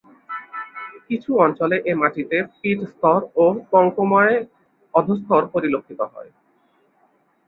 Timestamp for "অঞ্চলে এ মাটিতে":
1.37-2.37